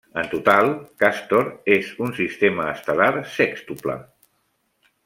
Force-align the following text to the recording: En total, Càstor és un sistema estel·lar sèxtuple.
En 0.19 0.29
total, 0.29 0.69
Càstor 1.03 1.51
és 1.75 1.91
un 2.07 2.17
sistema 2.21 2.67
estel·lar 2.79 3.13
sèxtuple. 3.39 4.01